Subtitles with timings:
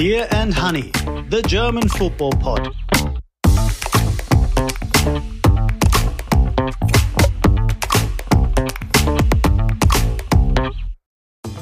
[0.00, 0.90] Beer and Honey,
[1.28, 2.74] the German football pod.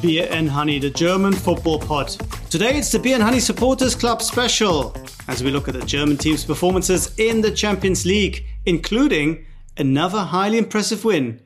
[0.00, 2.10] Beer and Honey, the German football pod.
[2.48, 4.96] Today it's the Beer and Honey Supporters Club special
[5.26, 9.44] as we look at the German team's performances in the Champions League, including
[9.76, 11.40] another highly impressive win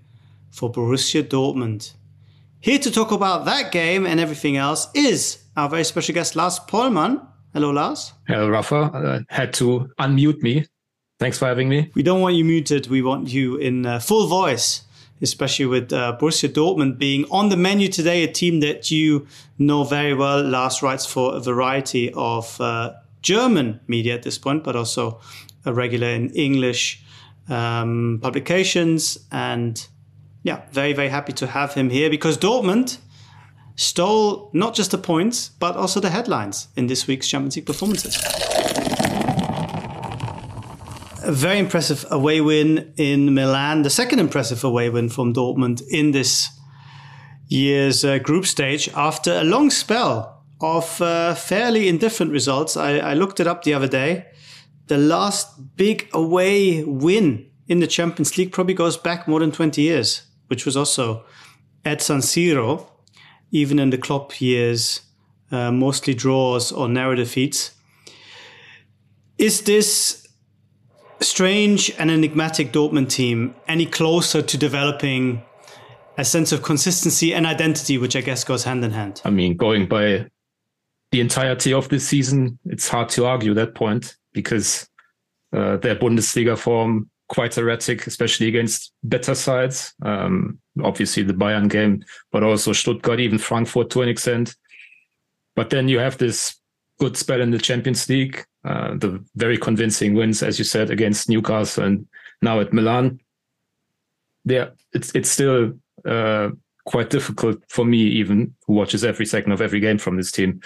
[0.50, 1.95] for Borussia Dortmund.
[2.61, 6.59] Here to talk about that game and everything else is our very special guest, Lars
[6.59, 7.27] Pollmann.
[7.53, 8.13] Hello, Lars.
[8.27, 9.25] Hello, Rafa.
[9.31, 10.67] I had to unmute me.
[11.19, 11.91] Thanks for having me.
[11.95, 12.89] We don't want you muted.
[12.89, 14.83] We want you in uh, full voice
[15.23, 19.85] especially with uh, Borussia Dortmund being on the menu today, a team that you know
[19.85, 20.43] very well.
[20.43, 22.93] Lars writes for a variety of uh,
[23.23, 25.21] German media at this point, but also
[25.64, 27.03] a regular in English
[27.49, 29.19] um, publications.
[29.31, 29.87] And
[30.43, 32.98] yeah, very, very happy to have him here because Dortmund
[33.83, 38.16] stole not just the points, but also the headlines in this week's Champions League performances
[41.25, 46.10] a very impressive away win in Milan, the second impressive away win from Dortmund in
[46.10, 46.48] this
[47.48, 52.77] year's uh, group stage after a long spell of uh, fairly indifferent results.
[52.77, 54.27] I, I, looked it up the other day.
[54.86, 59.80] The last big away win in the Champions League probably goes back more than 20
[59.80, 61.25] years, which was also
[61.84, 62.86] at San Siro,
[63.53, 65.03] even in the Klopp years,
[65.53, 67.72] uh, mostly draws or narrow defeats.
[69.39, 70.27] Is this
[71.20, 75.42] strange and enigmatic Dortmund team any closer to developing
[76.19, 79.20] a sense of consistency and identity, which I guess goes hand in hand?
[79.25, 80.27] I mean, going by
[81.11, 84.89] the entirety of this season, it's hard to argue that point because
[85.53, 89.94] uh, their Bundesliga form quite erratic, especially against better sides.
[90.02, 94.55] Um, obviously, the Bayern game, but also Stuttgart, even Frankfurt to an extent.
[95.56, 96.60] But then you have this
[97.00, 101.31] good spell in the Champions League, uh, the very convincing wins, as you said, against
[101.31, 102.06] Newcastle and
[102.43, 103.19] now at Milan.
[104.44, 105.72] Yeah, it's it's still
[106.06, 106.50] uh,
[106.84, 110.60] quite difficult for me, even who watches every second of every game from this team,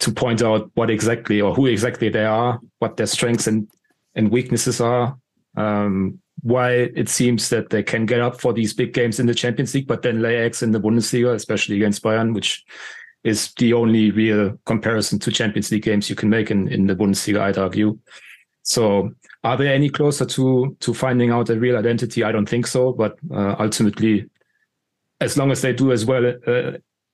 [0.00, 3.66] to point out what exactly or who exactly they are, what their strengths and
[4.14, 5.16] and weaknesses are.
[5.56, 9.34] Um, why it seems that they can get up for these big games in the
[9.34, 12.64] Champions League, but then lay eggs in the Bundesliga, especially against Bayern, which
[13.24, 16.94] is the only real comparison to Champions League games you can make in, in the
[16.94, 17.98] Bundesliga, I'd argue.
[18.62, 19.10] So
[19.44, 22.24] are they any closer to to finding out a real identity?
[22.24, 22.92] I don't think so.
[22.92, 24.28] But uh, ultimately,
[25.20, 26.72] as long as they do as well uh,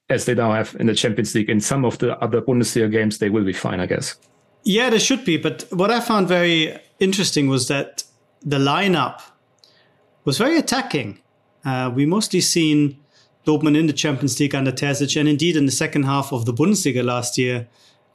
[0.08, 3.18] as they now have in the Champions League in some of the other Bundesliga games,
[3.18, 4.16] they will be fine, I guess.
[4.64, 5.36] Yeah, they should be.
[5.36, 8.04] But what I found very interesting was that
[8.44, 9.20] the lineup
[10.24, 11.20] was very attacking.
[11.64, 12.98] Uh, we mostly seen
[13.46, 16.52] Dortmund in the Champions League under Terzic, and indeed in the second half of the
[16.52, 17.68] Bundesliga last year,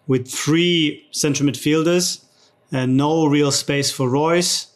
[0.07, 2.23] with three central midfielders
[2.71, 4.67] and no real space for Reus.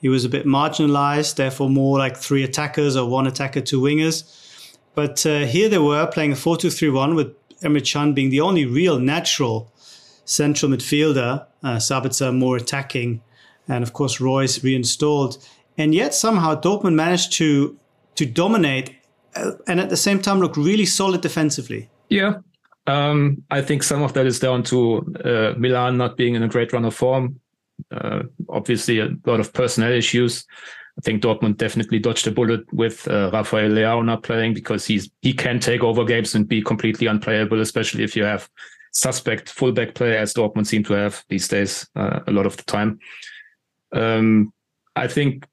[0.00, 4.24] He was a bit marginalized, therefore more like three attackers or one attacker, two wingers.
[4.94, 8.30] But uh, here they were playing a 4 2 3 1 with Emre Can being
[8.30, 9.70] the only real natural
[10.24, 13.20] central midfielder, uh, Sabitzer more attacking,
[13.70, 15.38] and of course Reus reinstalled.
[15.78, 17.78] And yet somehow Dortmund managed to
[18.16, 18.96] to dominate
[19.36, 21.88] uh, and at the same time look really solid defensively.
[22.08, 22.38] Yeah.
[22.86, 26.48] Um, I think some of that is down to uh, Milan not being in a
[26.48, 27.40] great run of form.
[27.90, 30.44] Uh, obviously, a lot of personnel issues.
[30.98, 35.08] I think Dortmund definitely dodged a bullet with uh, Rafael Leao not playing because he's
[35.22, 38.50] he can take over games and be completely unplayable, especially if you have
[38.92, 42.64] suspect fullback play as Dortmund seem to have these days uh, a lot of the
[42.64, 42.98] time.
[43.92, 44.52] Um,
[44.96, 45.46] I think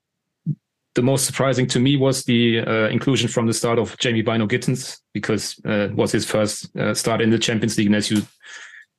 [0.95, 4.99] the most surprising to me was the uh, inclusion from the start of Jamie Bynoe-Gittens
[5.13, 7.87] because uh, it was his first uh, start in the Champions League.
[7.87, 8.23] And as you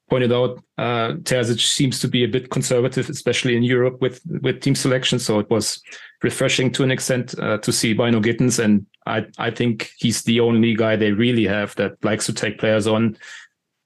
[0.08, 4.60] pointed out, uh, Terzic seems to be a bit conservative, especially in Europe with with
[4.60, 5.18] team selection.
[5.18, 5.82] So it was
[6.22, 10.74] refreshing to an extent uh, to see Bynoe-Gittens, and I I think he's the only
[10.74, 13.18] guy they really have that likes to take players on,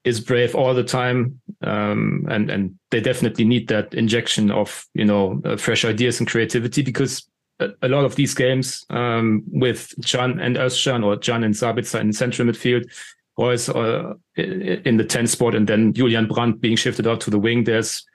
[0.03, 5.05] is brave all the time, um, and and they definitely need that injection of you
[5.05, 7.27] know uh, fresh ideas and creativity because
[7.59, 12.13] a, lot of these games um, with Can and Özcan or Can and Sabitzer in
[12.13, 12.89] central midfield,
[13.37, 17.39] Reus uh, in the 10 spot, and then Julian Brandt being shifted out to the
[17.39, 17.63] wing.
[17.63, 18.05] There's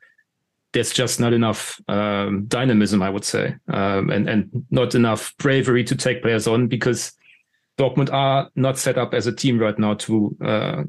[0.73, 5.85] there's just not enough um, dynamism, I would say, um, and and not enough bravery
[5.85, 7.13] to take players on because
[7.79, 10.83] Dortmund are not set up as a team right now to uh,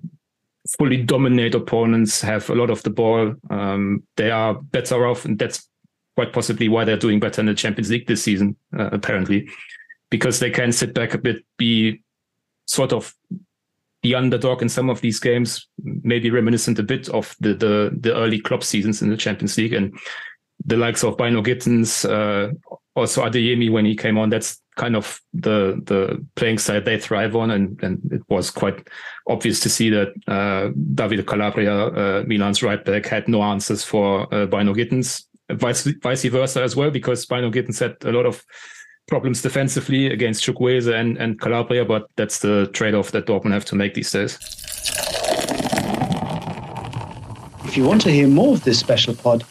[0.77, 3.33] fully dominate opponents, have a lot of the ball.
[3.49, 5.67] Um, they are better off, and that's
[6.15, 9.49] quite possibly why they're doing better in the Champions League this season, uh, apparently,
[10.09, 12.01] because they can sit back a bit, be
[12.65, 13.13] sort of
[14.03, 18.15] the underdog in some of these games, maybe reminiscent a bit of the the, the
[18.15, 19.97] early Klopp seasons in the Champions League and
[20.65, 22.51] the likes of Bynoe-Gittens, uh,
[22.95, 24.29] also Adeyemi when he came on.
[24.29, 28.87] That's kind of the the playing side they thrive on, and and it was quite
[29.27, 34.21] obvious to see that uh, Davide Calabria, uh, Milan's right back, had no answers for
[34.33, 35.25] uh, Bynoe-Gittens.
[35.51, 38.43] Vice vice versa as well, because Bynoe-Gittens had a lot of
[39.07, 43.75] problems defensively against Chukwueze and, and Calabria, but that's the trade-off that Dortmund have to
[43.75, 44.37] make these days.
[47.65, 49.43] If you want to hear more of this special pod,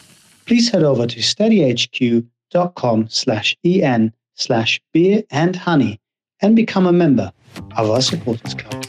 [0.45, 5.99] please head over to steadyhq.com slash en slash beer and honey
[6.41, 7.31] and become a member
[7.77, 8.85] of our supporters club.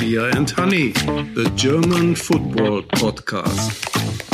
[0.00, 0.92] Beer and Honey,
[1.34, 4.25] the German football podcast.